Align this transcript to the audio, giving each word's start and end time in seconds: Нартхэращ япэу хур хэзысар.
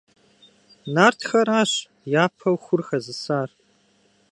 Нартхэращ 0.93 1.71
япэу 2.23 2.55
хур 2.63 2.81
хэзысар. 2.87 3.49